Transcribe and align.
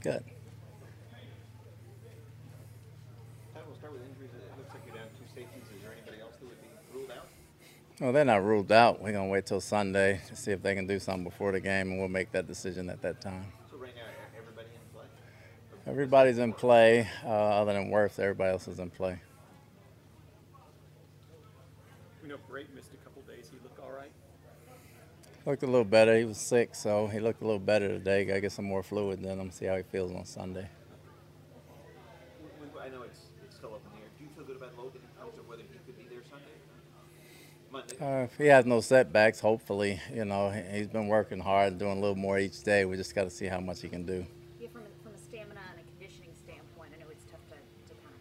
Good. 0.00 0.22
We'll 3.66 3.76
start 3.76 3.92
with 3.92 4.02
injuries. 4.02 4.30
It 4.32 4.58
looks 4.58 4.72
like 4.72 4.82
you're 4.86 4.94
down 4.94 5.06
two 5.18 5.24
safeties. 5.34 5.64
Is 5.74 5.82
there 5.82 5.92
anybody 5.92 6.22
else 6.22 6.34
that 6.38 6.46
would 6.46 6.60
be 6.62 6.68
ruled 6.94 7.10
out? 7.10 7.26
Well, 8.00 8.12
they're 8.12 8.24
not 8.24 8.44
ruled 8.44 8.70
out. 8.70 9.02
We're 9.02 9.12
gonna 9.12 9.28
wait 9.28 9.46
till 9.46 9.60
Sunday 9.60 10.20
to 10.28 10.36
see 10.36 10.52
if 10.52 10.62
they 10.62 10.74
can 10.76 10.86
do 10.86 11.00
something 11.00 11.24
before 11.24 11.50
the 11.50 11.60
game, 11.60 11.90
and 11.90 11.98
we'll 11.98 12.08
make 12.08 12.30
that 12.32 12.46
decision 12.46 12.88
at 12.90 13.02
that 13.02 13.20
time. 13.20 13.46
So 13.70 13.76
right 13.76 13.94
now, 13.96 14.02
everybody 14.38 14.68
in 14.68 14.94
play? 14.94 15.90
Everybody's 15.92 16.38
in 16.38 16.52
play, 16.52 17.08
uh, 17.24 17.28
other 17.28 17.72
than 17.72 17.90
Worth. 17.90 18.20
Everybody 18.20 18.52
else 18.52 18.68
is 18.68 18.78
in 18.78 18.90
play. 18.90 19.20
We 22.22 22.28
know 22.28 22.36
Bray 22.48 22.66
missed 22.74 22.92
a 22.94 22.96
couple 22.98 23.22
days. 23.22 23.50
He 23.50 23.58
looked 23.64 23.80
all 23.80 23.90
right. 23.90 24.12
Looked 25.48 25.62
a 25.62 25.66
little 25.66 25.86
better. 25.86 26.14
He 26.18 26.26
was 26.26 26.36
sick, 26.36 26.74
so 26.74 27.06
he 27.06 27.20
looked 27.20 27.40
a 27.40 27.44
little 27.46 27.58
better 27.58 27.88
today. 27.88 28.26
Got 28.26 28.34
to 28.34 28.40
get 28.42 28.52
some 28.52 28.66
more 28.66 28.82
fluid 28.82 29.24
in 29.24 29.40
him. 29.40 29.50
See 29.50 29.64
how 29.64 29.76
he 29.76 29.82
feels 29.82 30.12
on 30.14 30.26
Sunday. 30.26 30.68
I 32.78 32.88
know 32.90 33.00
it's, 33.00 33.20
it's 33.42 33.56
still 33.56 33.72
up 33.72 33.80
in 33.86 33.92
the 33.96 34.04
air. 34.04 34.10
Do 34.18 34.24
you 34.24 34.30
feel 34.36 34.44
good 34.44 34.56
about 34.56 34.76
Logan 34.76 35.00
in 35.00 35.08
terms 35.24 35.38
of 35.38 35.48
whether 35.48 35.62
he 35.62 35.68
could 35.86 35.96
be 35.96 36.04
there 36.04 36.20
Sunday? 36.28 36.52
Uh, 37.98 38.24
if 38.24 38.36
he 38.36 38.48
has 38.48 38.66
no 38.66 38.82
setbacks, 38.82 39.40
hopefully, 39.40 39.98
you 40.12 40.26
know, 40.26 40.50
he- 40.50 40.80
he's 40.80 40.86
been 40.86 41.08
working 41.08 41.40
hard, 41.40 41.78
doing 41.78 41.96
a 41.96 42.00
little 42.00 42.14
more 42.14 42.38
each 42.38 42.62
day. 42.62 42.84
We 42.84 42.98
just 42.98 43.14
got 43.14 43.24
to 43.24 43.30
see 43.30 43.46
how 43.46 43.60
much 43.60 43.80
he 43.80 43.88
can 43.88 44.04
do. 44.04 44.26
Yeah, 44.60 44.68
from 44.68 44.82
a, 44.82 44.92
from 45.02 45.14
a 45.14 45.18
stamina 45.18 45.60
and 45.72 45.80
a 45.80 45.84
conditioning 45.96 46.36
standpoint, 46.44 46.92
I 46.92 47.00
know 47.00 47.08
it's 47.08 47.24
tough 47.24 47.40
to, 47.48 47.56
to 47.56 47.94
kind 48.04 48.12
of 48.12 48.20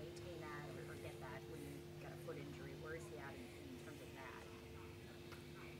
maintain 0.00 0.40
that 0.40 0.64
or, 0.72 0.88
or 0.88 0.96
get 1.04 1.12
that 1.20 1.36
when 1.52 1.60
you've 1.68 2.00
got 2.00 2.16
a 2.16 2.20
foot 2.24 2.40
injury. 2.40 2.72
Where 2.80 2.96
is 2.96 3.04
he 3.12 3.20
at 3.20 3.36
in, 3.36 3.44
in 3.44 3.76
terms 3.84 4.00
of 4.00 4.08
that? 4.16 4.40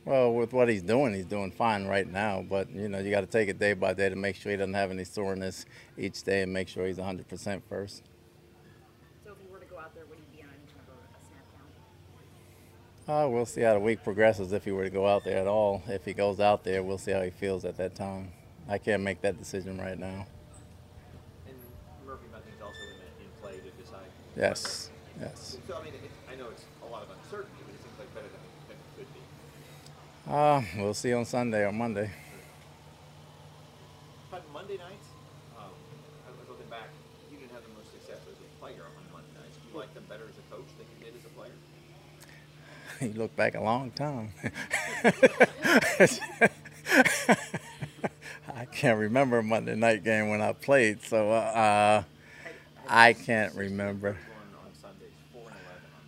Well, 0.07 0.33
with 0.33 0.53
what 0.53 0.69
he's 0.69 0.83
doing, 0.83 1.13
he's 1.13 1.25
doing 1.25 1.51
fine 1.51 1.85
right 1.85 2.09
now. 2.09 2.41
But 2.41 2.71
you 2.71 2.87
know, 2.87 2.99
you 2.99 3.11
got 3.11 3.21
to 3.21 3.27
take 3.27 3.49
it 3.49 3.59
day 3.59 3.73
by 3.73 3.93
day 3.93 4.07
to 4.07 4.15
make 4.15 4.37
sure 4.37 4.53
he 4.53 4.57
doesn't 4.57 4.73
have 4.73 4.89
any 4.89 5.03
soreness 5.03 5.65
each 5.97 6.23
day, 6.23 6.43
and 6.43 6.53
make 6.53 6.69
sure 6.69 6.87
he's 6.87 6.97
100% 6.97 7.61
first. 7.67 8.03
So 9.25 9.33
if 9.33 9.37
he 9.41 9.51
were 9.51 9.59
to 9.59 9.65
go 9.65 9.77
out 9.77 9.93
there, 9.93 10.05
would 10.05 10.17
he 10.17 10.37
be 10.37 10.43
on 10.43 10.49
any 10.49 10.63
kind 10.71 10.87
of 10.87 10.95
a, 10.95 11.07
a 11.11 11.19
snap 11.27 11.43
count? 13.05 13.25
Uh, 13.25 13.29
we'll 13.29 13.45
see 13.45 13.59
how 13.59 13.73
the 13.73 13.81
week 13.81 14.01
progresses 14.01 14.53
if 14.53 14.63
he 14.63 14.71
were 14.71 14.85
to 14.85 14.89
go 14.89 15.05
out 15.05 15.25
there 15.25 15.39
at 15.39 15.47
all. 15.47 15.83
If 15.87 16.05
he 16.05 16.13
goes 16.13 16.39
out 16.39 16.63
there, 16.63 16.81
we'll 16.81 16.97
see 16.97 17.11
how 17.11 17.21
he 17.21 17.29
feels 17.29 17.65
at 17.65 17.75
that 17.75 17.93
time. 17.93 18.31
I 18.69 18.77
can't 18.77 19.03
make 19.03 19.19
that 19.23 19.37
decision 19.37 19.77
right 19.77 19.99
now. 19.99 20.25
And 21.45 21.57
Murphy 22.05 22.27
Bunting's 22.31 22.61
also 22.61 22.79
in, 22.79 22.95
the, 22.95 23.25
in 23.25 23.41
play 23.41 23.57
to 23.59 23.83
decide. 23.83 24.07
Yes, 24.37 24.89
yes. 25.19 25.57
So, 25.67 25.75
I 25.75 25.83
mean, 25.83 25.95
it, 25.95 25.99
I 26.31 26.35
know 26.35 26.47
it's 26.49 26.63
a 26.81 26.89
lot 26.89 27.03
of 27.03 27.09
uncertainty, 27.09 27.59
but 27.65 27.75
it 27.75 27.83
seems 27.83 27.99
like 27.99 28.15
better 28.15 28.27
than, 28.27 28.39
than 28.69 28.77
it 28.77 28.95
could 28.95 29.13
be. 29.13 29.19
Uh, 30.29 30.61
we'll 30.77 30.93
see 30.93 31.13
on 31.13 31.23
Sunday 31.23 31.65
or 31.65 31.71
Monday. 31.71 32.11
But 34.29 34.43
Monday 34.51 34.75
nights, 34.75 35.07
um, 35.57 35.69
I 36.27 36.31
was 36.31 36.39
looking 36.49 36.67
back, 36.69 36.89
you 37.31 37.37
didn't 37.37 37.53
have 37.53 37.63
the 37.63 37.69
most 37.69 37.91
success 37.91 38.19
as 38.29 38.35
a 38.35 38.59
player 38.59 38.83
on 38.83 38.91
Monday 39.13 39.29
nights. 39.39 39.55
Do 39.55 39.61
you 39.71 39.77
like 39.79 39.93
them 39.93 40.03
better 40.09 40.23
as 40.23 40.37
a 40.37 40.41
coach 40.53 40.67
than 40.77 40.85
you 40.99 41.05
did 41.05 41.13
as 41.17 41.23
a 41.23 41.29
player? 41.29 41.53
you 43.13 43.17
look 43.17 43.33
back 43.37 43.55
a 43.55 43.61
long 43.61 43.91
time. 43.91 44.33
I 48.53 48.65
can't 48.65 48.99
remember 48.99 49.37
a 49.37 49.43
Monday 49.43 49.75
night 49.75 50.03
game 50.03 50.27
when 50.27 50.41
I 50.41 50.51
played, 50.51 51.03
so 51.03 51.31
uh, 51.31 52.03
I 52.89 53.13
can't 53.13 53.55
remember. 53.55 54.09
On 54.09 54.17
Sundays, 54.81 55.07
four 55.31 55.43
on 55.43 55.53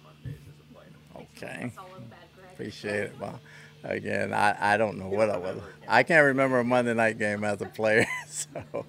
Mondays 0.03 0.41
as 0.45 0.59
a 0.59 0.63
player. 0.73 0.89
Okay, 1.37 1.71
Solid 1.73 2.09
bad 2.09 2.09
Greg. 2.09 2.18
Appreciate 2.59 3.03
it, 3.03 3.19
Bob. 3.19 3.39
Again, 3.85 4.33
I, 4.33 4.73
I 4.73 4.75
don't 4.75 4.97
know 4.97 5.07
what 5.07 5.29
I 5.29 5.37
was. 5.37 5.61
I 5.87 6.03
can't 6.03 6.25
remember 6.25 6.59
a 6.59 6.63
Monday 6.65 6.93
night 6.93 7.17
game 7.17 7.45
as 7.45 7.61
a 7.61 7.65
player, 7.65 8.05
so 8.27 8.85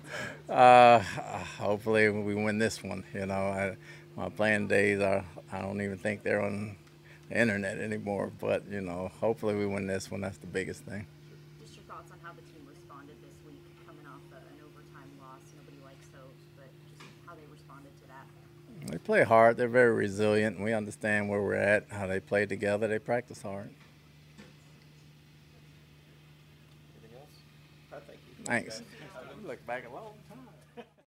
uh, 0.52 0.98
hopefully 0.98 2.10
we 2.10 2.34
win 2.34 2.58
this 2.58 2.82
one. 2.82 3.04
You 3.14 3.26
know, 3.26 3.34
I, 3.34 3.76
my 4.16 4.28
playing 4.28 4.66
days 4.66 4.98
are 5.00 5.24
I 5.52 5.60
don't 5.60 5.80
even 5.80 5.98
think 5.98 6.24
they're 6.24 6.42
on 6.42 6.74
the 7.28 7.40
internet 7.40 7.78
anymore. 7.78 8.32
But 8.40 8.64
you 8.68 8.80
know, 8.80 9.12
hopefully 9.20 9.54
we 9.54 9.66
win 9.66 9.86
this 9.86 10.10
one. 10.10 10.22
That's 10.22 10.38
the 10.38 10.48
biggest 10.48 10.82
thing. 10.82 11.06
Just 11.62 11.76
your 11.76 11.84
thoughts 11.84 12.10
on 12.10 12.18
how 12.24 12.32
the 12.34 12.42
team 12.50 12.66
responded 12.66 13.14
this 13.22 13.38
week, 13.46 13.62
coming 13.86 14.02
off 14.10 14.18
an 14.34 14.58
overtime 14.66 15.10
loss. 15.22 15.46
Nobody 15.54 15.78
likes 15.86 16.10
those, 16.10 16.34
but 16.58 16.66
just 16.98 17.14
how 17.24 17.38
they 17.38 17.46
responded 17.46 17.94
to 18.02 18.08
that. 18.10 18.26
They 18.86 18.98
play 18.98 19.22
hard. 19.22 19.56
They're 19.56 19.68
very 19.68 19.94
resilient. 19.94 20.60
We 20.60 20.72
understand 20.72 21.28
where 21.28 21.40
we're 21.40 21.54
at, 21.54 21.86
how 21.90 22.06
they 22.06 22.20
play 22.20 22.46
together. 22.46 22.88
They 22.88 22.98
practice 22.98 23.42
hard. 23.42 23.70
Anything 27.02 27.18
else? 27.18 27.28
Pat, 27.90 28.02
thank 28.06 28.18
you. 28.26 28.44
Thanks. 28.44 28.82
Look 29.46 29.66
back 29.66 29.84
a 29.86 29.94
long 29.94 30.12
time. 30.28 30.84